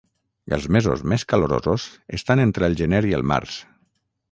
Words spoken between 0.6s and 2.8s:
mesos més calorosos estan entre